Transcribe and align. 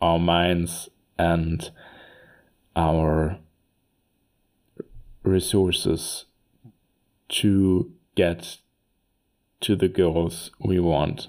our 0.00 0.18
minds 0.18 0.88
and 1.18 1.70
our 2.74 3.38
resources 5.22 6.24
to 7.28 7.92
get 8.14 8.58
to 9.60 9.76
the 9.76 9.88
goals 9.88 10.50
we 10.58 10.80
want. 10.80 11.28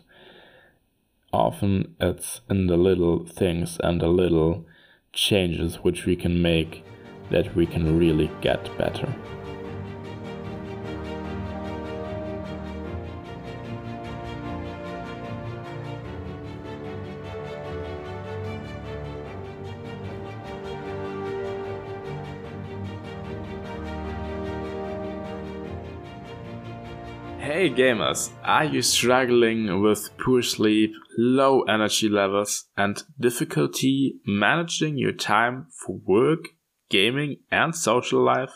Often 1.33 1.95
it's 1.99 2.41
in 2.49 2.67
the 2.67 2.77
little 2.77 3.25
things 3.25 3.77
and 3.83 4.01
the 4.01 4.07
little 4.07 4.65
changes 5.13 5.75
which 5.77 6.05
we 6.05 6.15
can 6.15 6.41
make 6.41 6.83
that 7.29 7.55
we 7.55 7.65
can 7.65 7.97
really 7.97 8.29
get 8.41 8.77
better. 8.77 9.13
Hey 27.41 27.71
gamers, 27.71 28.29
are 28.43 28.65
you 28.65 28.83
struggling 28.83 29.81
with 29.81 30.15
poor 30.19 30.43
sleep, 30.43 30.93
low 31.17 31.63
energy 31.63 32.07
levels, 32.07 32.65
and 32.77 33.01
difficulty 33.19 34.19
managing 34.27 34.99
your 34.99 35.11
time 35.11 35.65
for 35.71 35.99
work, 36.05 36.49
gaming, 36.91 37.37
and 37.49 37.75
social 37.75 38.23
life? 38.23 38.53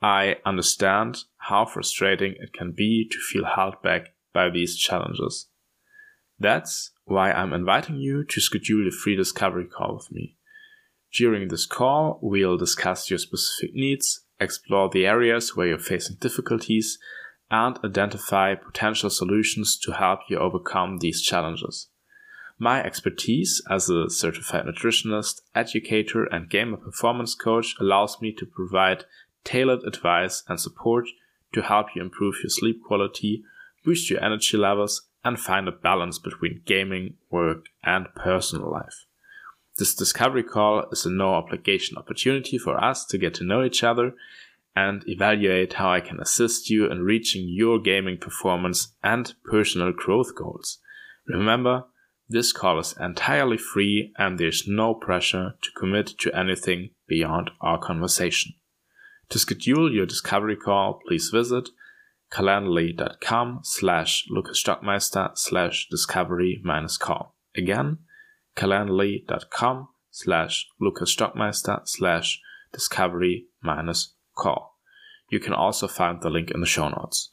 I 0.00 0.36
understand 0.46 1.24
how 1.38 1.66
frustrating 1.66 2.36
it 2.38 2.52
can 2.52 2.70
be 2.70 3.08
to 3.10 3.18
feel 3.18 3.44
held 3.44 3.82
back 3.82 4.14
by 4.32 4.50
these 4.50 4.76
challenges. 4.76 5.48
That's 6.38 6.92
why 7.06 7.32
I'm 7.32 7.52
inviting 7.52 7.96
you 7.96 8.22
to 8.22 8.40
schedule 8.40 8.86
a 8.86 8.92
free 8.92 9.16
discovery 9.16 9.66
call 9.66 9.96
with 9.96 10.12
me. 10.12 10.36
During 11.12 11.48
this 11.48 11.66
call, 11.66 12.20
we'll 12.22 12.56
discuss 12.56 13.10
your 13.10 13.18
specific 13.18 13.74
needs, 13.74 14.24
explore 14.38 14.90
the 14.90 15.06
areas 15.06 15.56
where 15.56 15.66
you're 15.66 15.78
facing 15.80 16.18
difficulties, 16.20 17.00
and 17.50 17.78
identify 17.84 18.54
potential 18.54 19.10
solutions 19.10 19.78
to 19.78 19.92
help 19.92 20.20
you 20.28 20.38
overcome 20.38 20.98
these 20.98 21.22
challenges. 21.22 21.88
My 22.58 22.82
expertise 22.82 23.62
as 23.68 23.88
a 23.88 24.08
certified 24.08 24.64
nutritionist, 24.64 25.40
educator, 25.54 26.24
and 26.24 26.48
gamer 26.48 26.76
performance 26.76 27.34
coach 27.34 27.74
allows 27.80 28.20
me 28.20 28.32
to 28.32 28.46
provide 28.46 29.04
tailored 29.42 29.82
advice 29.84 30.42
and 30.48 30.60
support 30.60 31.06
to 31.52 31.62
help 31.62 31.88
you 31.94 32.02
improve 32.02 32.36
your 32.42 32.50
sleep 32.50 32.82
quality, 32.86 33.44
boost 33.84 34.08
your 34.08 34.22
energy 34.22 34.56
levels, 34.56 35.08
and 35.24 35.40
find 35.40 35.66
a 35.66 35.72
balance 35.72 36.18
between 36.18 36.62
gaming, 36.64 37.14
work, 37.30 37.66
and 37.82 38.06
personal 38.14 38.70
life. 38.70 39.06
This 39.76 39.94
discovery 39.94 40.44
call 40.44 40.84
is 40.92 41.04
a 41.04 41.10
no 41.10 41.34
obligation 41.34 41.96
opportunity 41.96 42.58
for 42.58 42.82
us 42.82 43.04
to 43.06 43.18
get 43.18 43.34
to 43.34 43.44
know 43.44 43.64
each 43.64 43.82
other 43.82 44.14
and 44.76 45.04
evaluate 45.06 45.74
how 45.74 45.90
I 45.90 46.00
can 46.00 46.20
assist 46.20 46.68
you 46.68 46.90
in 46.90 47.02
reaching 47.02 47.46
your 47.48 47.78
gaming 47.78 48.18
performance 48.18 48.94
and 49.02 49.34
personal 49.44 49.92
growth 49.92 50.34
goals. 50.34 50.78
Remember, 51.26 51.84
this 52.28 52.52
call 52.52 52.78
is 52.80 52.94
entirely 52.98 53.58
free 53.58 54.12
and 54.18 54.38
there's 54.38 54.66
no 54.66 54.94
pressure 54.94 55.54
to 55.62 55.70
commit 55.76 56.06
to 56.18 56.36
anything 56.36 56.90
beyond 57.06 57.50
our 57.60 57.78
conversation. 57.78 58.54
To 59.30 59.38
schedule 59.38 59.92
your 59.92 60.06
discovery 60.06 60.56
call, 60.56 61.00
please 61.06 61.30
visit 61.30 61.68
calendly.com 62.32 63.60
slash 63.62 64.24
lucasstockmeister 64.30 65.36
slash 65.36 65.86
discovery 65.90 66.60
minus 66.64 66.96
call. 66.96 67.36
Again, 67.56 67.98
calendly.com 68.56 69.88
slash 70.10 70.66
lucasstockmeister 70.80 71.82
slash 71.86 72.40
discovery 72.72 73.46
minus 73.62 74.14
call. 74.34 74.78
You 75.30 75.40
can 75.40 75.52
also 75.52 75.88
find 75.88 76.20
the 76.20 76.30
link 76.30 76.50
in 76.50 76.60
the 76.60 76.66
show 76.66 76.88
notes. 76.88 77.32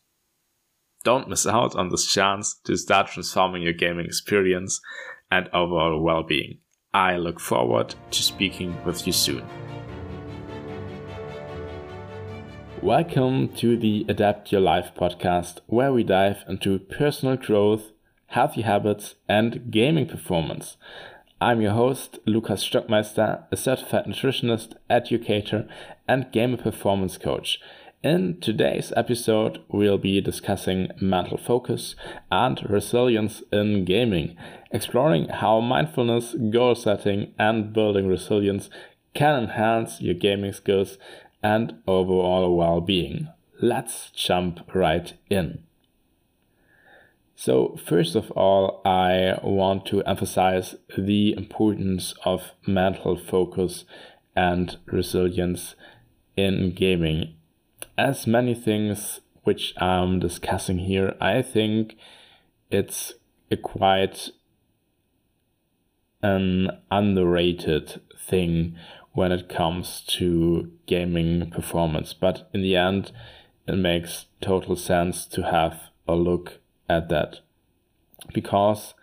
Don't 1.03 1.27
miss 1.27 1.47
out 1.47 1.75
on 1.75 1.89
this 1.89 2.05
chance 2.05 2.59
to 2.63 2.77
start 2.77 3.07
transforming 3.07 3.63
your 3.63 3.73
gaming 3.73 4.05
experience 4.05 4.79
and 5.31 5.49
overall 5.49 6.01
well 6.01 6.23
being. 6.23 6.59
I 6.93 7.17
look 7.17 7.39
forward 7.39 7.95
to 8.11 8.23
speaking 8.23 8.77
with 8.85 9.07
you 9.07 9.13
soon. 9.13 9.43
Welcome 12.81 13.49
to 13.57 13.77
the 13.77 14.05
Adapt 14.09 14.51
Your 14.51 14.61
Life 14.61 14.91
podcast, 14.95 15.59
where 15.67 15.93
we 15.93 16.03
dive 16.03 16.43
into 16.47 16.79
personal 16.79 17.37
growth, 17.37 17.91
healthy 18.25 18.63
habits, 18.63 19.15
and 19.29 19.71
gaming 19.71 20.07
performance. 20.07 20.77
I'm 21.43 21.59
your 21.59 21.71
host, 21.71 22.19
Lucas 22.27 22.63
Stockmeister, 22.63 23.45
a 23.51 23.57
certified 23.57 24.05
nutritionist, 24.05 24.73
educator, 24.91 25.67
and 26.07 26.31
gamer 26.31 26.57
performance 26.57 27.17
coach. 27.17 27.59
In 28.03 28.39
today's 28.39 28.93
episode, 28.95 29.57
we'll 29.67 29.97
be 29.97 30.21
discussing 30.21 30.91
mental 31.01 31.39
focus 31.39 31.95
and 32.29 32.61
resilience 32.69 33.41
in 33.51 33.85
gaming, 33.85 34.37
exploring 34.71 35.29
how 35.29 35.59
mindfulness, 35.61 36.35
goal 36.51 36.75
setting, 36.75 37.33
and 37.39 37.73
building 37.73 38.07
resilience 38.07 38.69
can 39.15 39.41
enhance 39.45 39.99
your 39.99 40.13
gaming 40.13 40.53
skills 40.53 40.99
and 41.41 41.73
overall 41.87 42.55
well 42.55 42.81
being. 42.81 43.29
Let's 43.59 44.11
jump 44.11 44.59
right 44.75 45.11
in. 45.27 45.63
So, 47.43 47.75
first 47.83 48.15
of 48.15 48.29
all, 48.33 48.83
I 48.85 49.39
want 49.41 49.87
to 49.87 50.03
emphasize 50.03 50.75
the 50.95 51.33
importance 51.35 52.13
of 52.23 52.51
mental 52.67 53.17
focus 53.17 53.83
and 54.35 54.77
resilience 54.85 55.73
in 56.37 56.75
gaming. 56.75 57.33
As 57.97 58.27
many 58.27 58.53
things 58.53 59.21
which 59.41 59.73
I'm 59.77 60.19
discussing 60.19 60.77
here, 60.77 61.15
I 61.19 61.41
think 61.41 61.95
it's 62.69 63.13
a 63.49 63.57
quite 63.57 64.29
an 66.21 66.69
underrated 66.91 68.01
thing 68.19 68.75
when 69.13 69.31
it 69.31 69.49
comes 69.49 70.01
to 70.19 70.71
gaming 70.85 71.49
performance. 71.49 72.13
But 72.13 72.51
in 72.53 72.61
the 72.61 72.75
end, 72.75 73.11
it 73.67 73.77
makes 73.77 74.27
total 74.41 74.75
sense 74.75 75.25
to 75.25 75.41
have 75.41 75.89
a 76.07 76.13
look 76.13 76.60
at 76.91 77.09
that 77.09 77.39
because 78.33 78.93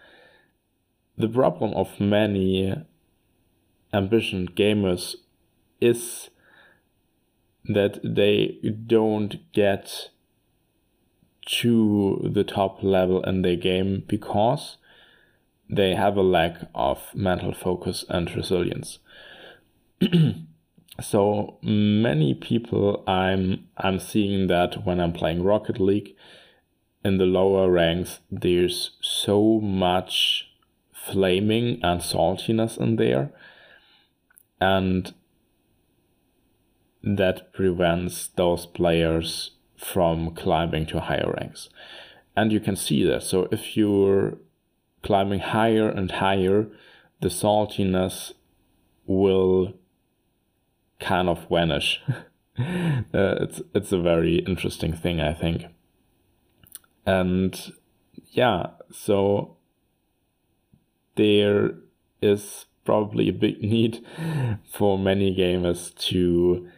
the 1.17 1.29
problem 1.29 1.75
of 1.75 1.99
many 2.01 2.75
ambition 3.93 4.49
gamers 4.49 5.17
is 5.81 6.31
that 7.65 7.99
they 8.05 8.59
don't 8.87 9.53
get 9.53 10.11
to 11.47 12.31
the 12.33 12.45
top 12.45 12.83
level 12.83 13.23
in 13.25 13.43
their 13.43 13.57
game 13.57 14.05
because 14.07 14.77
they 15.69 15.95
have 15.95 16.17
a 16.17 16.23
lack 16.23 16.57
of 16.75 17.15
mental 17.15 17.53
focus 17.53 18.05
and 18.09 18.35
resilience. 18.35 18.99
so 21.01 21.59
many 21.63 22.35
people 22.35 23.05
I'm 23.07 23.67
I'm 23.77 23.99
seeing 23.99 24.47
that 24.49 24.85
when 24.85 25.01
I'm 25.01 25.13
playing 25.13 25.43
Rocket 25.43 25.81
League 25.81 26.15
in 27.09 27.17
the 27.17 27.25
lower 27.25 27.71
ranks, 27.71 28.21
there's 28.31 28.91
so 29.01 29.59
much 29.61 30.51
flaming 30.93 31.81
and 31.83 32.03
saltiness 32.03 32.77
in 32.79 32.97
there. 32.97 33.31
And 34.61 35.15
that 37.03 37.53
prevents 37.55 38.29
those 38.29 38.67
players 38.67 39.53
from 39.77 40.35
climbing 40.35 40.85
to 40.87 41.01
higher 41.01 41.33
ranks. 41.41 41.71
And 42.37 42.53
you 42.53 42.61
can 42.61 42.77
see 42.77 43.03
that. 43.05 43.23
So 43.23 43.49
if 43.51 43.75
you're 43.77 44.37
climbing 45.03 45.41
higher 45.41 45.89
and 45.89 46.11
higher, 46.11 46.67
the 47.21 47.29
saltiness 47.29 48.33
will 49.07 49.73
kind 51.01 51.29
of 51.29 51.49
vanish. 51.49 52.03
uh, 52.09 53.03
it's 53.15 53.63
it's 53.75 53.93
a 53.93 53.99
very 53.99 54.37
interesting 54.41 54.93
thing, 54.93 55.21
I 55.21 55.33
think. 55.33 55.67
And 57.09 57.73
yeah, 58.33 58.67
so 58.93 59.57
there 61.17 61.71
is 62.21 62.67
probably 62.85 63.31
a 63.31 63.33
big 63.33 63.63
need 63.75 64.05
for 64.71 64.99
many 64.99 65.35
gamers 65.35 65.95
to 66.09 66.69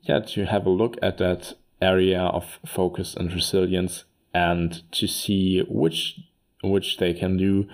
yeah 0.00 0.20
to 0.20 0.46
have 0.46 0.64
a 0.64 0.70
look 0.70 0.96
at 1.02 1.18
that 1.18 1.52
area 1.82 2.20
of 2.20 2.58
focus 2.64 3.14
and 3.14 3.30
resilience 3.30 4.04
and 4.32 4.90
to 4.92 5.06
see 5.06 5.62
which 5.68 6.18
which 6.62 6.96
they 6.96 7.12
can 7.12 7.36
do 7.36 7.68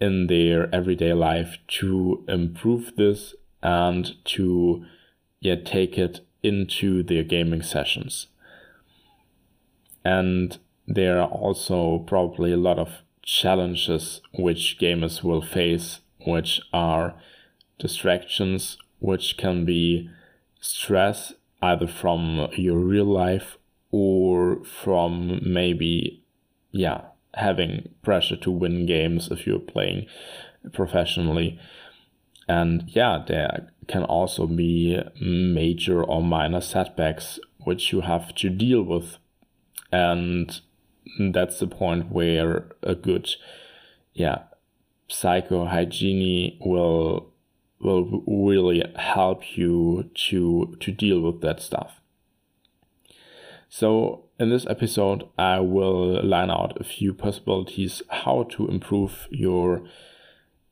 in 0.00 0.28
their 0.28 0.74
everyday 0.74 1.12
life 1.12 1.58
to 1.68 2.24
improve 2.28 2.96
this 2.96 3.34
and 3.62 4.14
to 4.24 4.86
yeah 5.40 5.56
take 5.56 5.98
it 5.98 6.20
into 6.42 7.02
their 7.02 7.24
gaming 7.24 7.62
sessions. 7.62 8.28
And 10.02 10.58
there 10.86 11.20
are 11.20 11.28
also 11.28 11.98
probably 12.06 12.52
a 12.52 12.56
lot 12.56 12.78
of 12.78 13.02
challenges 13.22 14.20
which 14.38 14.78
gamers 14.80 15.22
will 15.22 15.42
face 15.42 16.00
which 16.24 16.60
are 16.72 17.14
distractions 17.78 18.78
which 19.00 19.36
can 19.36 19.64
be 19.64 20.08
stress 20.60 21.32
either 21.62 21.86
from 21.86 22.48
your 22.56 22.78
real 22.78 23.04
life 23.04 23.58
or 23.90 24.64
from 24.64 25.40
maybe 25.42 26.22
yeah 26.70 27.02
having 27.34 27.88
pressure 28.02 28.36
to 28.36 28.50
win 28.50 28.86
games 28.86 29.30
if 29.30 29.46
you're 29.46 29.58
playing 29.58 30.06
professionally. 30.72 31.58
And 32.48 32.84
yeah 32.88 33.22
there 33.26 33.72
can 33.88 34.04
also 34.04 34.46
be 34.46 35.00
major 35.20 36.02
or 36.02 36.22
minor 36.22 36.60
setbacks 36.60 37.38
which 37.58 37.92
you 37.92 38.02
have 38.02 38.34
to 38.36 38.48
deal 38.48 38.82
with. 38.82 39.18
And 39.92 40.60
that's 41.32 41.58
the 41.58 41.66
point 41.66 42.10
where 42.10 42.68
a 42.82 42.94
good 42.94 43.28
yeah 44.14 44.42
psychohygiene 45.08 46.58
will 46.64 47.32
will 47.80 48.22
really 48.26 48.82
help 48.96 49.56
you 49.56 50.10
to 50.14 50.76
to 50.80 50.92
deal 50.92 51.20
with 51.20 51.40
that 51.42 51.60
stuff. 51.60 52.00
So 53.68 54.24
in 54.38 54.50
this 54.50 54.66
episode 54.66 55.24
i 55.38 55.58
will 55.60 56.22
line 56.22 56.50
out 56.50 56.78
a 56.78 56.84
few 56.84 57.14
possibilities 57.14 58.02
how 58.10 58.46
to 58.50 58.68
improve 58.68 59.26
your 59.30 59.82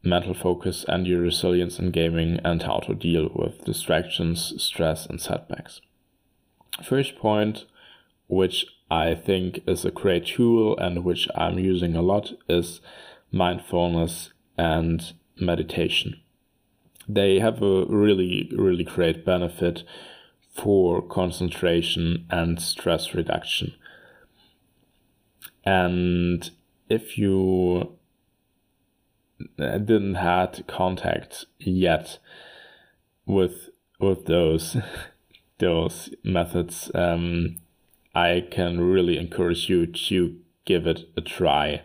mental 0.02 0.34
focus 0.34 0.84
and 0.86 1.06
your 1.06 1.20
resilience 1.20 1.78
in 1.78 1.90
gaming 1.90 2.38
and 2.44 2.62
how 2.62 2.78
to 2.78 2.94
deal 2.94 3.30
with 3.34 3.64
distractions 3.64 4.52
stress 4.62 5.06
and 5.06 5.20
setbacks. 5.20 5.80
First 6.82 7.16
point 7.16 7.64
which 8.26 8.66
I 8.90 9.14
think 9.14 9.60
is 9.66 9.84
a 9.84 9.90
great 9.90 10.26
tool 10.26 10.76
and 10.78 11.04
which 11.04 11.28
I'm 11.34 11.58
using 11.58 11.96
a 11.96 12.02
lot 12.02 12.32
is 12.48 12.80
mindfulness 13.30 14.32
and 14.56 15.12
meditation. 15.36 16.20
They 17.08 17.40
have 17.40 17.62
a 17.62 17.84
really, 17.86 18.50
really 18.56 18.84
great 18.84 19.24
benefit 19.24 19.84
for 20.54 21.02
concentration 21.02 22.26
and 22.30 22.60
stress 22.60 23.12
reduction. 23.14 23.74
And 25.64 26.50
if 26.88 27.18
you 27.18 27.96
didn't 29.58 30.14
had 30.14 30.64
contact 30.66 31.46
yet 31.58 32.18
with 33.26 33.70
with 33.98 34.26
those 34.26 34.76
those 35.58 36.10
methods, 36.22 36.90
um, 36.94 37.56
I 38.14 38.46
can 38.50 38.80
really 38.80 39.18
encourage 39.18 39.68
you 39.68 39.86
to 39.86 40.38
give 40.64 40.86
it 40.86 41.08
a 41.16 41.20
try. 41.20 41.82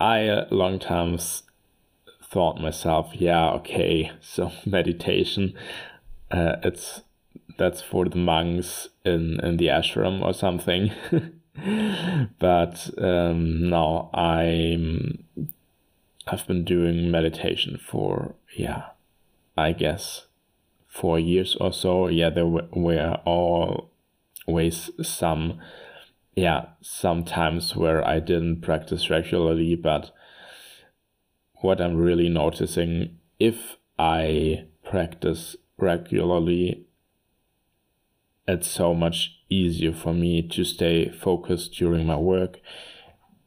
I 0.00 0.28
uh, 0.28 0.46
long 0.50 0.78
times 0.78 1.42
thought 2.22 2.60
myself, 2.60 3.10
yeah, 3.14 3.50
okay, 3.50 4.12
so 4.20 4.52
meditation, 4.64 5.54
uh, 6.30 6.56
it's 6.62 7.02
that's 7.56 7.82
for 7.82 8.08
the 8.08 8.16
monks 8.16 8.88
in 9.04 9.40
in 9.40 9.56
the 9.56 9.66
ashram 9.66 10.22
or 10.22 10.32
something. 10.32 10.92
but 12.38 12.90
um, 12.98 13.68
now 13.68 14.10
I'm 14.14 15.24
I've 16.26 16.46
been 16.46 16.64
doing 16.64 17.10
meditation 17.10 17.78
for 17.78 18.34
yeah, 18.56 18.90
I 19.56 19.72
guess 19.72 20.26
four 20.86 21.18
years 21.18 21.56
or 21.60 21.72
so. 21.72 22.08
Yeah, 22.08 22.30
there 22.30 22.46
were, 22.46 22.68
were 22.72 23.20
all 23.24 23.87
always 24.48 24.90
some 25.02 25.60
yeah 26.34 26.64
some 26.80 27.22
times 27.22 27.76
where 27.76 28.06
I 28.06 28.18
didn't 28.18 28.62
practice 28.62 29.10
regularly, 29.10 29.76
but 29.76 30.10
what 31.56 31.80
I'm 31.80 31.96
really 31.96 32.28
noticing 32.28 33.18
if 33.38 33.76
I 33.98 34.64
practice 34.84 35.56
regularly, 35.76 36.86
it's 38.46 38.68
so 38.68 38.94
much 38.94 39.38
easier 39.50 39.92
for 39.92 40.14
me 40.14 40.42
to 40.48 40.64
stay 40.64 41.10
focused 41.10 41.74
during 41.74 42.06
my 42.06 42.16
work, 42.16 42.60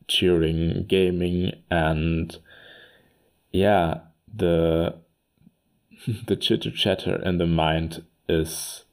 during 0.07 0.86
gaming, 0.88 1.51
and 1.71 2.38
yeah, 3.51 4.01
the 4.31 4.95
the 6.27 6.36
chitter 6.36 6.71
chatter 6.71 7.15
in 7.24 7.39
the 7.39 7.48
mind 7.48 8.03
is 8.30 8.83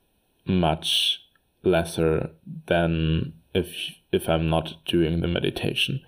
much 0.46 1.27
lesser 1.68 2.30
than 2.66 3.32
if 3.54 3.94
if 4.12 4.28
I'm 4.28 4.48
not 4.48 4.76
doing 4.84 5.20
the 5.20 5.28
meditation. 5.28 6.00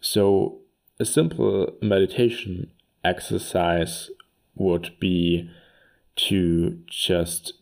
So 0.00 0.58
a 0.98 1.04
simple 1.04 1.72
meditation 1.82 2.70
exercise 3.04 4.10
would 4.54 4.98
be 5.00 5.50
to 6.16 6.78
just 6.86 7.54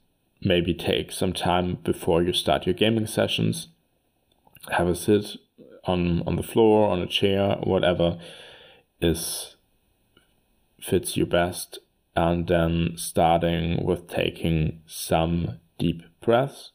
maybe 0.42 0.74
take 0.74 1.12
some 1.12 1.32
time 1.32 1.78
before 1.84 2.22
you 2.22 2.32
start 2.32 2.66
your 2.66 2.74
gaming 2.74 3.06
sessions 3.06 3.68
have 4.70 4.88
a 4.88 4.94
sit 4.94 5.36
on 5.84 6.22
on 6.26 6.36
the 6.36 6.42
floor 6.42 6.90
on 6.90 7.00
a 7.00 7.06
chair 7.06 7.56
whatever 7.62 8.18
is 9.00 9.56
fits 10.80 11.16
you 11.16 11.26
best 11.26 11.78
and 12.14 12.48
then 12.48 12.92
starting 12.96 13.84
with 13.84 14.06
taking 14.08 14.80
some 14.86 15.58
deep 15.78 16.02
breaths, 16.20 16.72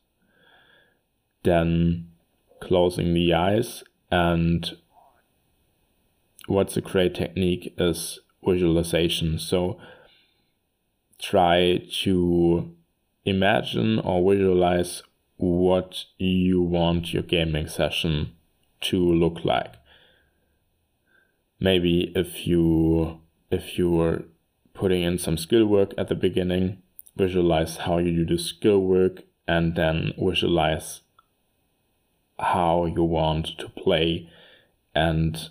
then 1.44 2.10
closing 2.60 3.14
the 3.14 3.34
eyes. 3.34 3.84
And 4.12 4.78
what's 6.48 6.78
a 6.78 6.82
great 6.82 7.16
technique 7.16 7.74
is 7.78 8.20
visualization. 8.46 9.40
So 9.40 9.80
try 11.20 11.86
to 12.04 12.74
imagine 13.26 14.00
or 14.00 14.34
visualize 14.34 15.04
what 15.38 16.06
you 16.18 16.62
want 16.62 17.14
your 17.14 17.24
gaming 17.24 17.68
session 17.68 18.34
to 18.82 18.98
look 18.98 19.44
like. 19.44 19.74
Maybe 21.60 22.12
if 22.16 22.48
you 22.48 23.22
if 23.50 23.78
you 23.78 23.90
were 23.90 24.26
putting 24.74 25.04
in 25.04 25.18
some 25.18 25.38
skill 25.38 25.66
work 25.66 25.94
at 25.98 26.08
the 26.08 26.16
beginning, 26.16 26.82
visualize 27.18 27.78
how 27.78 27.98
you 27.98 28.26
do 28.26 28.36
the 28.36 28.42
skill 28.42 28.80
work 28.80 29.24
and 29.48 29.76
then 29.76 30.14
visualize 30.18 31.02
how 32.40 32.86
you 32.86 33.04
want 33.04 33.58
to 33.58 33.70
play 33.70 34.30
and 34.94 35.50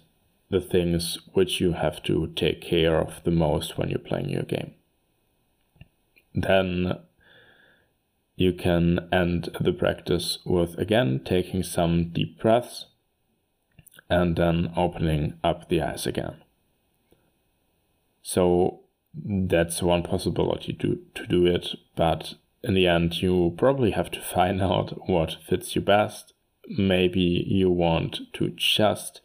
the 0.50 0.60
things 0.60 1.18
which 1.32 1.60
you 1.60 1.72
have 1.72 2.02
to 2.04 2.28
take 2.36 2.60
care 2.60 3.00
of 3.00 3.22
the 3.24 3.30
most 3.30 3.76
when 3.76 3.88
you're 3.88 3.98
playing 3.98 4.28
your 4.28 4.44
game. 4.44 4.72
Then 6.34 6.98
you 8.36 8.52
can 8.52 9.08
end 9.10 9.48
the 9.60 9.72
practice 9.72 10.38
with 10.44 10.78
again 10.78 11.22
taking 11.24 11.62
some 11.62 12.10
deep 12.10 12.38
breaths 12.38 12.86
and 14.08 14.36
then 14.36 14.72
opening 14.76 15.34
up 15.42 15.68
the 15.68 15.82
eyes 15.82 16.06
again. 16.06 16.36
So 18.22 18.80
that's 19.24 19.82
one 19.82 20.02
possibility 20.02 20.72
to, 20.74 20.98
to 21.14 21.26
do 21.26 21.46
it, 21.46 21.74
but 21.94 22.34
in 22.62 22.74
the 22.74 22.86
end, 22.86 23.22
you 23.22 23.54
probably 23.56 23.92
have 23.92 24.10
to 24.12 24.20
find 24.34 24.60
out 24.62 25.08
what 25.08 25.36
fits 25.46 25.74
you 25.74 25.80
best. 25.80 26.32
Maybe 26.68 27.20
you 27.20 27.70
want 27.70 28.20
to 28.34 28.50
just 28.56 29.20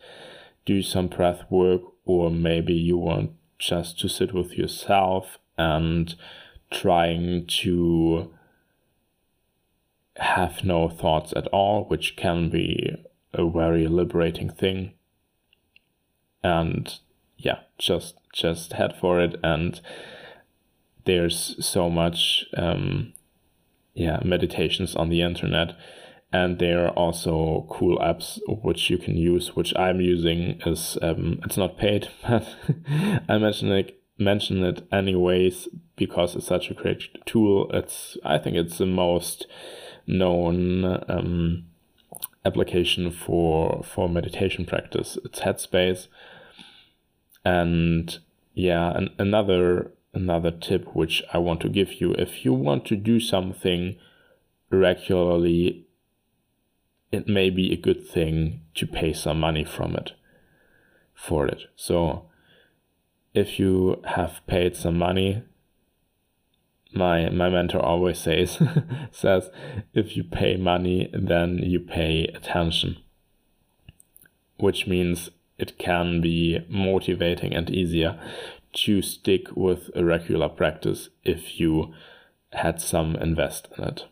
do 0.65 0.81
some 0.81 1.07
breath 1.07 1.43
work, 1.50 1.81
or 2.05 2.29
maybe 2.29 2.74
you 2.74 2.98
want 2.98 3.31
just 3.57 4.00
to 4.00 4.10
sit 4.10 4.33
with 4.33 4.53
yourself 4.53 5.39
and 5.57 6.15
trying 6.71 7.45
to 7.45 8.31
have 10.17 10.63
no 10.63 10.88
thoughts 10.88 11.33
at 11.36 11.48
all, 11.48 11.86
which 11.86 12.15
can 12.15 12.50
be 12.50 12.95
a 13.33 13.50
very 13.50 13.88
liberating 13.88 14.50
thing. 14.50 14.93
And 16.43 17.00
yeah, 17.41 17.60
just 17.77 18.15
just 18.33 18.74
head 18.74 18.93
for 19.00 19.19
it. 19.19 19.36
And 19.43 19.79
there's 21.05 21.55
so 21.65 21.89
much, 21.89 22.45
um, 22.55 23.13
yeah, 23.93 24.19
meditations 24.24 24.95
on 24.95 25.10
the 25.10 25.21
internet, 25.21 25.75
and 26.31 26.60
there 26.60 26.86
are 26.86 26.91
also 26.91 27.67
cool 27.69 27.98
apps 28.00 28.39
which 28.48 28.89
you 28.89 28.98
can 28.98 29.17
use. 29.17 29.55
Which 29.55 29.74
I'm 29.75 30.00
using 30.00 30.62
is 30.65 30.98
um, 31.01 31.39
it's 31.43 31.57
not 31.57 31.77
paid, 31.77 32.10
but 32.27 32.48
I 33.27 33.38
mention 33.38 33.71
it 33.71 33.98
mention 34.17 34.63
it 34.63 34.88
anyways 34.91 35.67
because 35.95 36.36
it's 36.36 36.48
such 36.48 36.69
a 36.69 36.75
great 36.75 37.03
tool. 37.25 37.69
It's 37.74 38.17
I 38.24 38.38
think 38.38 38.55
it's 38.55 38.77
the 38.77 38.86
most 38.86 39.48
known 40.05 41.03
um, 41.10 41.65
application 42.45 43.10
for 43.12 43.83
for 43.83 44.07
meditation 44.07 44.65
practice. 44.65 45.17
It's 45.25 45.39
Headspace 45.39 46.07
and 47.43 48.19
yeah, 48.53 48.91
and 48.95 49.10
another 49.17 49.91
another 50.13 50.51
tip 50.51 50.95
which 50.95 51.24
I 51.33 51.38
want 51.38 51.62
to 51.62 51.69
give 51.69 52.01
you 52.01 52.13
if 52.13 52.43
you 52.43 52.53
want 52.53 52.86
to 52.88 52.95
do 52.98 53.19
something 53.19 53.95
regularly 54.69 55.86
it 57.12 57.27
may 57.27 57.50
be 57.50 57.71
a 57.71 57.77
good 57.77 58.07
thing 58.07 58.62
to 58.75 58.88
pay 58.88 59.13
some 59.13 59.39
money 59.39 59.65
from 59.65 59.95
it 59.95 60.13
for 61.13 61.45
it. 61.45 61.63
So 61.75 62.29
if 63.33 63.60
you 63.60 64.01
have 64.05 64.41
paid 64.48 64.75
some 64.75 64.98
money, 64.98 65.43
my 66.93 67.29
my 67.29 67.50
mentor 67.50 67.81
always 67.81 68.19
says 68.19 68.62
says 69.12 69.50
if 69.93 70.17
you 70.17 70.24
pay 70.24 70.57
money 70.57 71.10
then 71.13 71.57
you 71.57 71.79
pay 71.79 72.25
attention 72.36 72.98
which 74.57 74.88
means 74.88 75.29
it 75.62 75.77
can 75.77 76.22
be 76.22 76.60
motivating 76.70 77.53
and 77.53 77.70
easier 77.70 78.20
to 78.74 79.01
stick 79.01 79.56
with 79.56 79.89
a 79.96 80.03
regular 80.03 80.50
practice 80.50 81.10
if 81.24 81.60
you 81.60 81.94
had 82.53 82.82
some 82.82 83.15
invest 83.15 83.68
in 83.77 83.84
it 83.84 84.06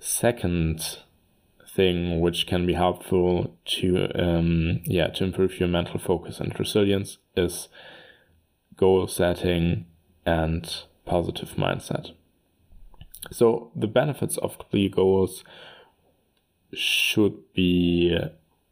second 0.00 0.98
thing 1.74 2.20
which 2.20 2.46
can 2.46 2.66
be 2.66 2.74
helpful 2.74 3.56
to 3.64 4.06
um, 4.14 4.80
yeah 4.84 5.08
to 5.08 5.24
improve 5.24 5.58
your 5.58 5.68
mental 5.68 5.98
focus 5.98 6.38
and 6.40 6.58
resilience 6.58 7.18
is 7.36 7.68
goal 8.76 9.06
setting 9.06 9.86
and 10.26 10.84
positive 11.04 11.50
mindset. 11.56 12.12
So 13.30 13.70
the 13.74 13.86
benefits 13.86 14.36
of 14.38 14.58
clear 14.58 14.88
goals 14.88 15.44
should 16.76 17.52
be 17.54 18.16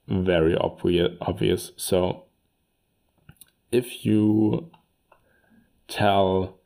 very 0.09 0.57
obvious 0.57 1.13
obvious. 1.21 1.73
So 1.77 2.25
if 3.71 4.05
you 4.05 4.71
tell 5.89 6.59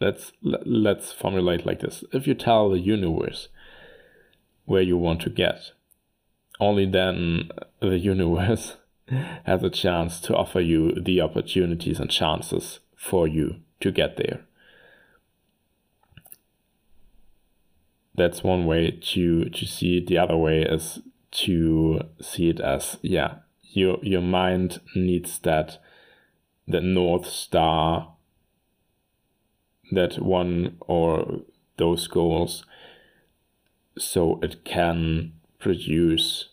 let's 0.00 0.32
let's 0.42 1.12
formulate 1.12 1.66
like 1.66 1.80
this. 1.80 2.04
If 2.12 2.26
you 2.26 2.34
tell 2.34 2.70
the 2.70 2.78
universe 2.78 3.48
where 4.68 4.82
you 4.82 4.96
want 4.96 5.22
to 5.22 5.30
get. 5.30 5.72
Only 6.60 6.86
then 6.86 7.50
the 7.80 7.98
universe 7.98 8.76
has 9.44 9.62
a 9.62 9.70
chance 9.70 10.20
to 10.20 10.36
offer 10.36 10.60
you 10.60 10.92
the 11.00 11.20
opportunities 11.20 11.98
and 11.98 12.10
chances 12.10 12.80
for 12.94 13.26
you 13.26 13.56
to 13.80 13.90
get 13.90 14.16
there. 14.16 14.40
That's 18.18 18.42
one 18.42 18.66
way 18.66 18.90
to 18.90 19.48
to 19.48 19.66
see 19.66 19.98
it. 19.98 20.08
The 20.08 20.18
other 20.18 20.36
way 20.36 20.62
is 20.62 21.00
to 21.30 22.00
see 22.20 22.50
it 22.50 22.60
as 22.60 22.98
yeah, 23.02 23.36
your 23.62 23.98
your 24.02 24.22
mind 24.22 24.80
needs 24.94 25.38
that 25.40 25.80
the 26.66 26.80
north 26.80 27.26
star 27.26 28.14
that 29.90 30.18
one 30.20 30.76
or 30.80 31.40
those 31.78 32.06
goals 32.08 32.64
so 33.96 34.38
it 34.42 34.64
can 34.64 35.32
produce 35.58 36.50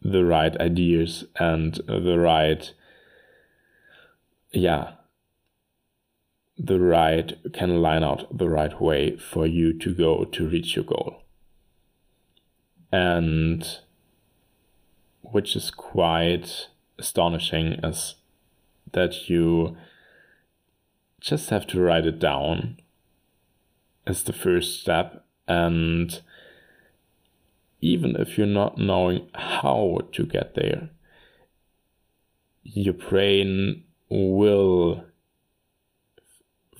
the 0.00 0.24
right 0.24 0.56
ideas 0.60 1.24
and 1.36 1.74
the 1.86 2.18
right 2.18 2.72
yeah 4.52 4.92
the 6.58 6.78
right 6.78 7.32
can 7.52 7.80
line 7.80 8.04
out 8.04 8.36
the 8.36 8.48
right 8.48 8.80
way 8.80 9.16
for 9.16 9.46
you 9.46 9.72
to 9.78 9.94
go 9.94 10.24
to 10.24 10.48
reach 10.48 10.76
your 10.76 10.84
goal. 10.84 11.22
And 12.92 13.66
which 15.22 15.56
is 15.56 15.70
quite 15.70 16.68
astonishing 16.98 17.72
is 17.82 18.16
that 18.92 19.28
you 19.28 19.76
just 21.20 21.50
have 21.50 21.66
to 21.68 21.80
write 21.80 22.06
it 22.06 22.18
down 22.18 22.78
as 24.06 24.24
the 24.24 24.32
first 24.32 24.80
step. 24.80 25.24
And 25.48 26.20
even 27.80 28.14
if 28.16 28.36
you're 28.36 28.46
not 28.46 28.78
knowing 28.78 29.28
how 29.34 30.00
to 30.12 30.26
get 30.26 30.54
there, 30.54 30.90
your 32.62 32.94
brain 32.94 33.84
will 34.08 35.04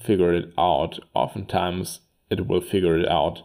figure 0.03 0.35
it 0.35 0.53
out. 0.59 0.99
Oftentimes, 1.15 2.01
it 2.31 2.47
will 2.47 2.61
figure 2.61 2.99
it 2.99 3.09
out 3.09 3.43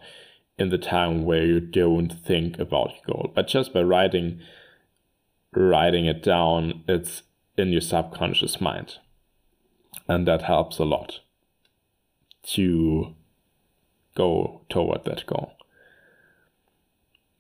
in 0.58 0.70
the 0.70 0.78
time 0.78 1.24
where 1.24 1.46
you 1.46 1.60
don't 1.60 2.12
think 2.12 2.58
about 2.60 2.92
your 2.96 3.16
goal. 3.16 3.32
But 3.36 3.48
just 3.48 3.74
by 3.74 3.82
writing, 3.84 4.40
writing 5.54 6.06
it 6.06 6.24
down, 6.24 6.84
it's 6.88 7.24
in 7.58 7.72
your 7.72 7.82
subconscious 7.82 8.62
mind, 8.62 8.98
and 10.08 10.28
that 10.28 10.44
helps 10.44 10.78
a 10.78 10.84
lot 10.84 11.20
to 12.44 13.16
go 14.16 14.62
toward 14.70 15.06
that 15.06 15.26
goal. 15.26 15.54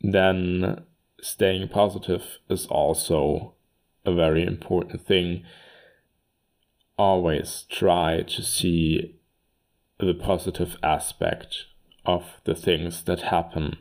Then 0.01 0.83
staying 1.21 1.69
positive 1.69 2.39
is 2.49 2.67
also 2.67 3.53
a 4.05 4.13
very 4.13 4.43
important 4.45 5.05
thing. 5.05 5.43
Always 6.97 7.65
try 7.69 8.23
to 8.23 8.41
see 8.41 9.15
the 9.99 10.13
positive 10.13 10.77
aspect 10.81 11.65
of 12.05 12.23
the 12.43 12.55
things 12.55 13.03
that 13.03 13.21
happen, 13.21 13.77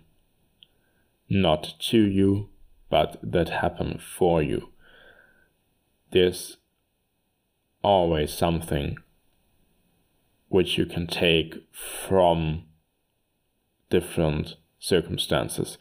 not 1.28 1.74
to 1.78 1.98
you, 1.98 2.50
but 2.90 3.18
that 3.22 3.48
happen 3.48 3.98
for 3.98 4.42
you. 4.42 4.70
There's 6.10 6.58
always 7.82 8.32
something 8.32 8.98
which 10.48 10.78
you 10.78 10.86
can 10.86 11.06
take 11.06 11.66
from 11.72 12.64
different 13.90 14.56
circumstances, 14.78 15.78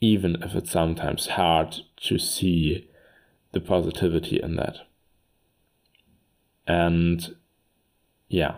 even 0.00 0.42
if 0.42 0.54
it's 0.54 0.70
sometimes 0.70 1.28
hard 1.28 1.76
to 1.96 2.18
see 2.18 2.88
the 3.52 3.60
positivity 3.60 4.40
in 4.40 4.56
that. 4.56 4.85
And 6.66 7.36
yeah, 8.28 8.54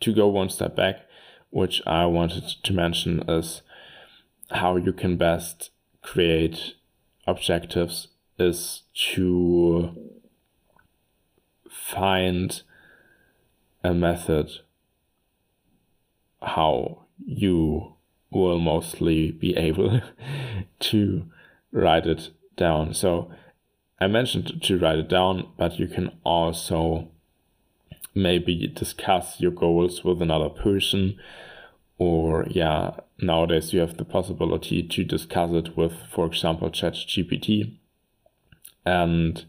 to 0.00 0.14
go 0.14 0.28
one 0.28 0.50
step 0.50 0.76
back, 0.76 1.06
which 1.50 1.82
I 1.86 2.06
wanted 2.06 2.44
to 2.62 2.72
mention 2.72 3.28
is 3.28 3.62
how 4.50 4.76
you 4.76 4.92
can 4.92 5.16
best 5.16 5.70
create 6.02 6.74
objectives 7.26 8.08
is 8.38 8.82
to 9.14 9.94
find 11.70 12.62
a 13.82 13.92
method 13.92 14.50
how 16.42 17.04
you 17.24 17.94
will 18.30 18.58
mostly 18.58 19.32
be 19.32 19.56
able 19.56 20.00
to 20.80 21.24
write 21.72 22.06
it 22.06 22.30
down. 22.56 22.94
So 22.94 23.30
I 24.00 24.06
mentioned 24.06 24.62
to 24.62 24.78
write 24.78 24.98
it 24.98 25.08
down, 25.08 25.48
but 25.56 25.78
you 25.78 25.88
can 25.88 26.12
also 26.24 27.08
maybe 28.14 28.66
discuss 28.68 29.40
your 29.40 29.50
goals 29.50 30.04
with 30.04 30.22
another 30.22 30.48
person. 30.48 31.18
Or 31.98 32.46
yeah 32.48 32.92
nowadays 33.20 33.72
you 33.72 33.80
have 33.80 33.96
the 33.96 34.04
possibility 34.04 34.84
to 34.84 35.02
discuss 35.02 35.50
it 35.52 35.76
with 35.76 35.94
for 36.12 36.26
example 36.26 36.70
ChatGPT. 36.70 37.76
And 38.86 39.44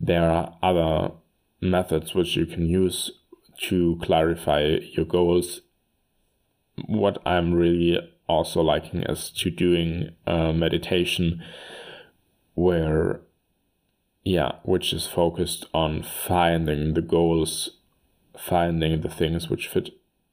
there 0.00 0.28
are 0.28 0.56
other 0.62 1.12
methods 1.60 2.14
which 2.14 2.34
you 2.36 2.46
can 2.46 2.66
use 2.66 3.12
to 3.68 3.98
clarify 4.02 4.78
your 4.92 5.06
goals. 5.06 5.60
What 6.86 7.22
I'm 7.24 7.54
really 7.54 7.98
also 8.28 8.60
liking 8.62 9.02
is 9.04 9.30
to 9.30 9.50
doing 9.50 10.10
meditation 10.26 11.42
where 12.54 13.20
yeah 14.34 14.52
which 14.62 14.92
is 14.92 15.06
focused 15.06 15.64
on 15.72 16.02
finding 16.02 16.94
the 16.94 17.02
goals 17.02 17.78
finding 18.38 19.00
the 19.00 19.08
things 19.08 19.48
which 19.48 19.68
fit 19.68 19.90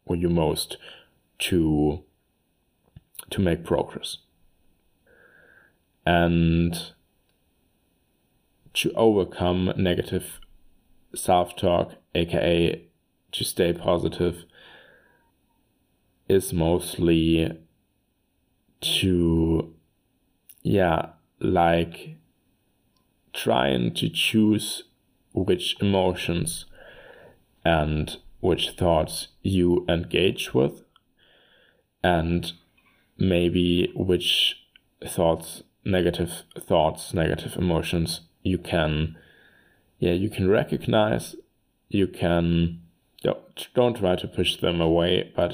you 0.09 0.29
most 0.29 0.77
to 1.39 2.03
to 3.29 3.41
make 3.41 3.63
progress. 3.63 4.17
And 6.05 6.91
to 8.73 8.91
overcome 8.93 9.73
negative 9.77 10.39
self-talk 11.15 11.93
aka 12.13 12.81
to 13.31 13.43
stay 13.43 13.73
positive 13.73 14.43
is 16.27 16.53
mostly 16.53 17.57
to, 18.81 19.73
yeah, 20.61 21.09
like 21.39 22.17
trying 23.35 23.93
to 23.93 24.09
choose 24.09 24.83
which 25.33 25.75
emotions 25.81 26.65
and 27.63 28.17
which 28.39 28.71
thoughts 28.71 29.27
you 29.41 29.85
engage 29.89 30.53
with, 30.53 30.83
and 32.03 32.53
maybe 33.17 33.91
which 33.95 34.65
thoughts, 35.05 35.63
negative 35.83 36.43
thoughts, 36.57 37.13
negative 37.13 37.55
emotions 37.57 38.21
you 38.43 38.57
can, 38.57 39.17
yeah, 39.99 40.13
you 40.13 40.29
can 40.29 40.49
recognize, 40.49 41.35
you 41.89 42.07
can, 42.07 42.79
don't 43.23 43.67
don't 43.73 43.97
try 43.97 44.15
to 44.15 44.27
push 44.27 44.57
them 44.57 44.79
away, 44.79 45.31
but 45.35 45.53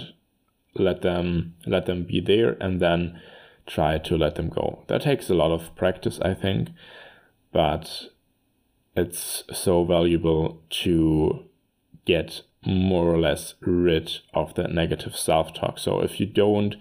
let 0.76 1.02
them 1.02 1.56
let 1.66 1.86
them 1.86 2.04
be 2.04 2.20
there 2.20 2.58
and 2.60 2.82
then 2.82 3.20
try 3.66 3.98
to 3.98 4.18
let 4.18 4.36
them 4.36 4.50
go. 4.50 4.84
That 4.88 5.02
takes 5.02 5.30
a 5.30 5.34
lot 5.34 5.52
of 5.52 5.74
practice, 5.76 6.20
I 6.22 6.34
think, 6.34 6.70
but 7.52 8.12
it's 8.96 9.44
so 9.52 9.84
valuable 9.84 10.62
to 10.70 11.46
get 12.06 12.42
more 12.66 13.14
or 13.14 13.20
less 13.20 13.56
rid 13.62 14.20
of 14.34 14.54
that 14.56 14.72
negative 14.72 15.16
self 15.16 15.54
talk. 15.54 15.80
So 15.80 16.02
if 16.02 16.20
you 16.20 16.26
don't 16.26 16.76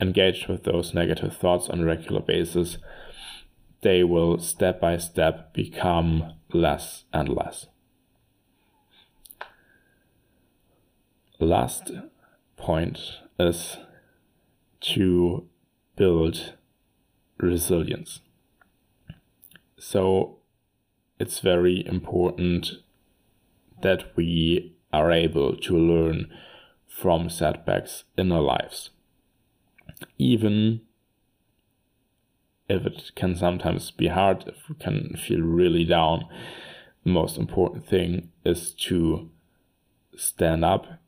engage 0.00 0.48
with 0.48 0.64
those 0.64 0.94
negative 0.94 1.36
thoughts 1.36 1.68
on 1.68 1.80
a 1.80 1.84
regular 1.84 2.20
basis, 2.20 2.78
they 3.82 4.02
will 4.04 4.38
step 4.38 4.80
by 4.80 4.96
step 4.98 5.52
become 5.52 6.34
less 6.52 7.04
and 7.12 7.28
less. 7.28 7.66
Last 11.38 11.90
point 12.56 12.98
is 13.38 13.78
to 14.80 15.46
build 15.96 16.54
resilience. 17.38 18.20
So 19.80 20.36
it's 21.18 21.40
very 21.40 21.84
important 21.86 22.70
that 23.80 24.14
we 24.14 24.74
are 24.92 25.10
able 25.10 25.56
to 25.56 25.74
learn 25.74 26.30
from 26.86 27.30
setbacks 27.30 28.04
in 28.18 28.30
our 28.30 28.42
lives. 28.42 28.90
Even 30.18 30.82
if 32.68 32.84
it 32.84 33.12
can 33.16 33.34
sometimes 33.34 33.90
be 33.90 34.08
hard, 34.08 34.44
if 34.48 34.68
we 34.68 34.74
can 34.74 35.16
feel 35.16 35.40
really 35.40 35.86
down, 35.86 36.26
the 37.04 37.10
most 37.10 37.38
important 37.38 37.88
thing 37.88 38.30
is 38.44 38.74
to 38.74 39.30
stand 40.14 40.62
up 40.62 41.00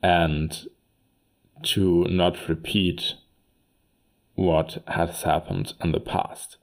and 0.00 0.68
to 1.64 2.04
not 2.04 2.48
repeat 2.48 3.14
what 4.36 4.84
has 4.86 5.24
happened 5.24 5.72
in 5.82 5.90
the 5.90 5.98
past. 5.98 6.58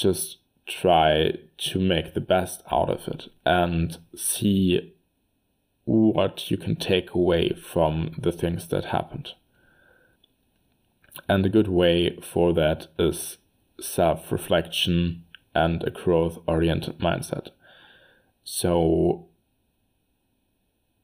Just 0.00 0.38
try 0.66 1.32
to 1.58 1.78
make 1.78 2.14
the 2.14 2.20
best 2.20 2.62
out 2.72 2.88
of 2.88 3.06
it 3.06 3.28
and 3.44 3.98
see 4.16 4.94
what 5.84 6.50
you 6.50 6.56
can 6.56 6.76
take 6.76 7.12
away 7.12 7.50
from 7.50 8.14
the 8.16 8.32
things 8.32 8.68
that 8.68 8.86
happened. 8.86 9.32
And 11.28 11.44
a 11.44 11.50
good 11.50 11.68
way 11.68 12.18
for 12.22 12.54
that 12.54 12.86
is 12.98 13.36
self 13.78 14.32
reflection 14.32 15.24
and 15.54 15.82
a 15.82 15.90
growth 15.90 16.38
oriented 16.46 16.98
mindset. 16.98 17.48
So, 18.42 19.26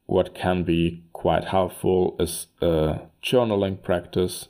what 0.06 0.34
can 0.34 0.62
be 0.62 1.04
quite 1.12 1.44
helpful 1.44 2.16
is 2.18 2.46
a 2.62 3.00
journaling 3.22 3.82
practice 3.82 4.48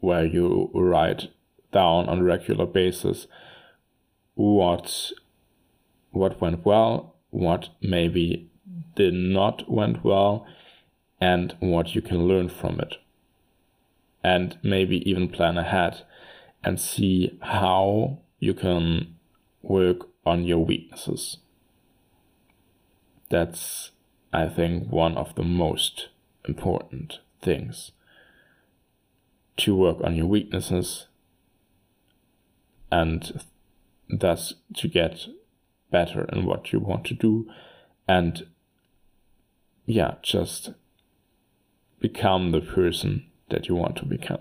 where 0.00 0.24
you 0.24 0.70
write 0.74 1.28
down 1.72 2.08
on 2.08 2.20
a 2.20 2.24
regular 2.24 2.66
basis 2.66 3.26
what 4.34 5.12
what 6.10 6.40
went 6.40 6.64
well, 6.64 7.16
what 7.30 7.70
maybe 7.82 8.48
did 8.94 9.14
not 9.14 9.70
went 9.70 10.04
well, 10.04 10.46
and 11.20 11.56
what 11.60 11.94
you 11.94 12.02
can 12.02 12.28
learn 12.28 12.48
from 12.48 12.78
it. 12.80 12.96
And 14.22 14.56
maybe 14.62 15.08
even 15.08 15.28
plan 15.28 15.58
ahead 15.58 16.02
and 16.62 16.80
see 16.80 17.38
how 17.42 18.20
you 18.38 18.54
can 18.54 19.16
work 19.62 20.08
on 20.24 20.44
your 20.44 20.64
weaknesses. 20.64 21.38
That's, 23.28 23.90
I 24.32 24.48
think, 24.48 24.88
one 24.88 25.16
of 25.16 25.34
the 25.34 25.42
most 25.42 26.08
important 26.48 27.18
things 27.42 27.90
to 29.58 29.74
work 29.74 29.98
on 30.02 30.14
your 30.14 30.26
weaknesses 30.26 31.06
and 32.90 33.42
thus 34.08 34.54
to 34.76 34.88
get 34.88 35.26
better 35.90 36.24
in 36.32 36.44
what 36.44 36.72
you 36.72 36.80
want 36.80 37.04
to 37.06 37.14
do 37.14 37.48
and 38.08 38.46
yeah 39.86 40.14
just 40.22 40.70
become 42.00 42.50
the 42.50 42.60
person 42.60 43.24
that 43.50 43.68
you 43.68 43.74
want 43.74 43.96
to 43.96 44.04
become. 44.04 44.40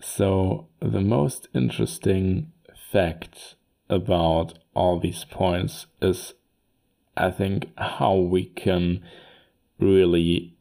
So 0.00 0.68
the 0.80 1.00
most 1.00 1.48
interesting 1.54 2.52
fact 2.90 3.54
about 3.88 4.58
all 4.74 4.98
these 4.98 5.24
points 5.24 5.86
is 6.00 6.34
i 7.16 7.30
think 7.30 7.66
how 7.76 8.14
we 8.14 8.44
can 8.44 9.02
really 9.78 10.54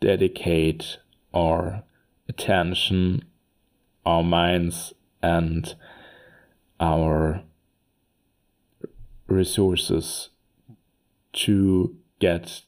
dedicate 0.00 0.98
our 1.32 1.82
attention 2.28 3.24
our 4.04 4.22
minds 4.22 4.92
and 5.22 5.74
our 6.84 7.42
resources 9.26 10.28
to 11.32 11.96
get 12.18 12.62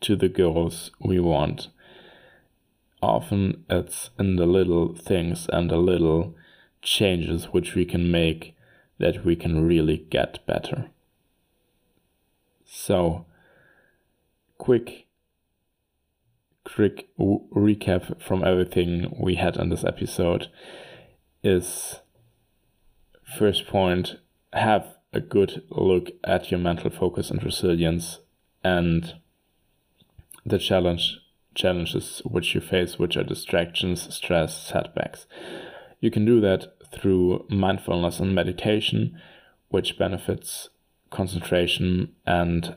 to 0.00 0.16
the 0.16 0.28
goals 0.28 0.90
we 0.98 1.20
want. 1.20 1.68
Often 3.02 3.64
it's 3.68 4.10
in 4.18 4.36
the 4.36 4.46
little 4.46 4.94
things 4.94 5.46
and 5.52 5.70
the 5.70 5.76
little 5.76 6.34
changes 6.80 7.46
which 7.52 7.74
we 7.74 7.84
can 7.84 8.10
make 8.10 8.56
that 8.98 9.24
we 9.24 9.36
can 9.36 9.66
really 9.66 9.98
get 10.10 10.44
better. 10.46 10.88
So, 12.64 13.26
quick, 14.56 15.06
quick 16.64 17.08
recap 17.18 18.22
from 18.22 18.44
everything 18.44 19.14
we 19.18 19.34
had 19.34 19.58
on 19.58 19.68
this 19.68 19.84
episode 19.84 20.48
is 21.42 21.99
First 23.38 23.66
point, 23.66 24.16
have 24.52 24.96
a 25.12 25.20
good 25.20 25.62
look 25.70 26.10
at 26.24 26.50
your 26.50 26.60
mental 26.60 26.90
focus 26.90 27.30
and 27.30 27.42
resilience 27.42 28.18
and 28.64 29.14
the 30.44 30.58
challenge 30.58 31.18
challenges 31.54 32.22
which 32.24 32.54
you 32.54 32.60
face, 32.60 32.98
which 32.98 33.16
are 33.16 33.24
distractions, 33.24 34.14
stress, 34.14 34.66
setbacks. 34.66 35.26
You 36.00 36.10
can 36.10 36.24
do 36.24 36.40
that 36.40 36.74
through 36.92 37.46
mindfulness 37.48 38.20
and 38.20 38.34
meditation, 38.34 39.20
which 39.68 39.98
benefits 39.98 40.68
concentration 41.10 42.12
and 42.26 42.76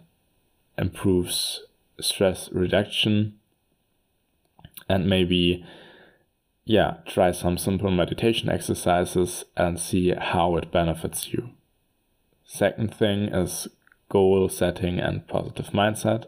improves 0.78 1.62
stress 2.00 2.50
reduction 2.52 3.40
and 4.90 5.08
maybe 5.08 5.66
yeah, 6.66 6.98
try 7.06 7.32
some 7.32 7.58
simple 7.58 7.92
meditation 7.92 8.50
exercises 8.50 9.44
and 9.58 9.80
see 9.80 10.14
how 10.14 10.56
it 10.56 10.72
benefits 10.72 11.34
you. 11.34 11.50
Second 12.46 12.94
thing 12.94 13.30
is 13.30 13.68
goal 14.10 14.48
setting 14.48 15.00
and 15.00 15.28
positive 15.28 15.68
mindset, 15.68 16.26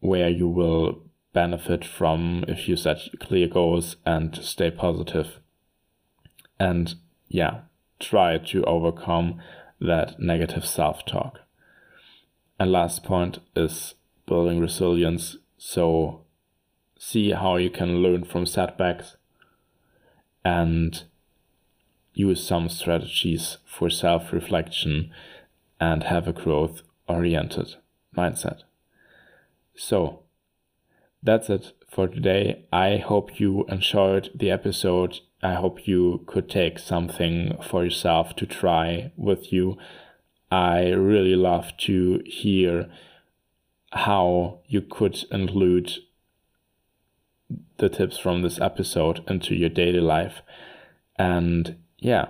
where 0.00 0.28
you 0.28 0.48
will 0.48 1.02
benefit 1.32 1.84
from 1.84 2.44
if 2.46 2.68
you 2.68 2.76
set 2.76 2.98
clear 3.18 3.48
goals 3.48 3.96
and 4.04 4.36
stay 4.42 4.70
positive. 4.70 5.38
And 6.60 6.94
yeah, 7.28 7.62
try 7.98 8.38
to 8.38 8.62
overcome 8.64 9.40
that 9.80 10.20
negative 10.20 10.64
self 10.64 11.04
talk. 11.04 11.40
And 12.58 12.70
last 12.70 13.02
point 13.02 13.38
is 13.56 13.94
building 14.26 14.60
resilience. 14.60 15.38
So 15.58 16.21
see 17.04 17.32
how 17.32 17.56
you 17.56 17.68
can 17.68 17.96
learn 17.96 18.22
from 18.22 18.46
setbacks 18.46 19.16
and 20.44 21.02
use 22.14 22.46
some 22.46 22.68
strategies 22.68 23.58
for 23.66 23.90
self 23.90 24.32
reflection 24.32 25.10
and 25.80 26.04
have 26.04 26.28
a 26.28 26.32
growth 26.32 26.82
oriented 27.08 27.74
mindset. 28.16 28.60
So, 29.74 30.20
that's 31.20 31.50
it 31.50 31.72
for 31.90 32.06
today. 32.06 32.66
I 32.72 32.98
hope 32.98 33.40
you 33.40 33.64
enjoyed 33.64 34.30
the 34.32 34.52
episode. 34.52 35.18
I 35.42 35.54
hope 35.54 35.88
you 35.88 36.22
could 36.28 36.48
take 36.48 36.78
something 36.78 37.58
for 37.68 37.82
yourself 37.82 38.36
to 38.36 38.46
try 38.46 39.10
with 39.16 39.52
you. 39.52 39.76
I 40.52 40.90
really 40.90 41.34
love 41.34 41.76
to 41.78 42.22
hear 42.26 42.88
how 43.90 44.60
you 44.68 44.82
could 44.82 45.24
include 45.32 45.94
the 47.82 47.88
tips 47.88 48.16
from 48.16 48.42
this 48.42 48.60
episode 48.60 49.24
into 49.28 49.56
your 49.56 49.68
daily 49.68 50.00
life. 50.00 50.40
And 51.16 51.78
yeah, 51.98 52.26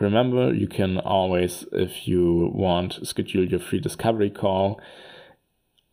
remember 0.00 0.52
you 0.52 0.66
can 0.66 0.98
always, 0.98 1.64
if 1.70 2.08
you 2.08 2.50
want, 2.52 3.06
schedule 3.06 3.44
your 3.44 3.60
free 3.60 3.78
discovery 3.78 4.30
call. 4.30 4.80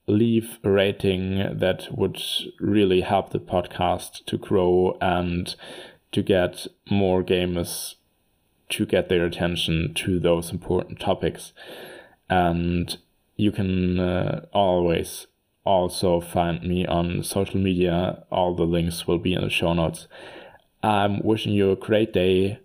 Leave 0.07 0.57
a 0.63 0.71
rating 0.71 1.59
that 1.59 1.89
would 1.91 2.19
really 2.59 3.01
help 3.01 3.29
the 3.29 3.39
podcast 3.39 4.25
to 4.25 4.37
grow 4.39 4.97
and 4.99 5.55
to 6.11 6.23
get 6.23 6.65
more 6.89 7.23
gamers 7.23 7.95
to 8.69 8.85
get 8.87 9.09
their 9.09 9.25
attention 9.25 9.93
to 9.93 10.19
those 10.19 10.49
important 10.49 10.99
topics. 10.99 11.53
And 12.31 12.97
you 13.35 13.51
can 13.51 13.99
uh, 13.99 14.47
always 14.51 15.27
also 15.63 16.21
find 16.21 16.63
me 16.63 16.85
on 16.85 17.23
social 17.23 17.59
media. 17.59 18.23
All 18.31 18.55
the 18.55 18.63
links 18.63 19.07
will 19.07 19.19
be 19.19 19.33
in 19.33 19.41
the 19.41 19.49
show 19.49 19.73
notes. 19.73 20.07
I'm 20.83 21.21
wishing 21.23 21.53
you 21.53 21.71
a 21.71 21.75
great 21.75 22.13
day. 22.13 22.59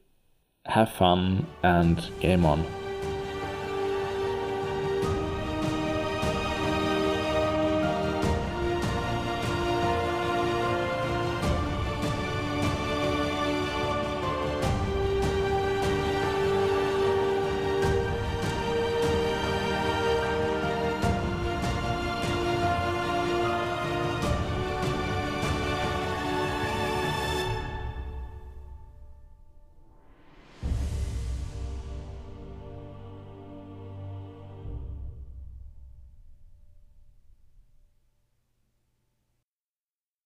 Have 0.64 0.90
fun 0.90 1.46
and 1.62 2.10
game 2.20 2.44
on. 2.44 2.85